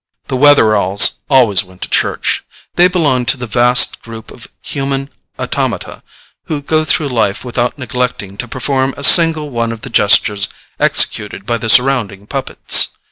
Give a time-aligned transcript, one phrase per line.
[0.29, 2.43] The Wetheralls always went to church.
[2.73, 6.01] They belonged to the vast group of human automata
[6.45, 11.45] who go through life without neglecting to perform a single one of the gestures executed
[11.45, 12.97] by the surrounding puppets.